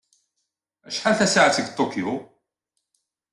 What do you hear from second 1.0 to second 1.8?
tasaɛet deg